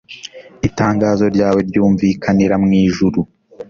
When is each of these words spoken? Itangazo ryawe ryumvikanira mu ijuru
Itangazo 0.67 1.23
ryawe 1.35 1.59
ryumvikanira 1.69 2.55
mu 2.63 2.69
ijuru 2.83 3.19